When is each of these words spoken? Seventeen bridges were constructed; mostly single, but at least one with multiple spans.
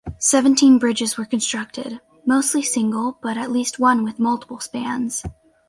Seventeen 0.17 0.79
bridges 0.79 1.15
were 1.15 1.25
constructed; 1.25 2.01
mostly 2.25 2.63
single, 2.63 3.19
but 3.21 3.37
at 3.37 3.51
least 3.51 3.77
one 3.77 4.03
with 4.03 4.17
multiple 4.17 4.59
spans. 4.59 5.21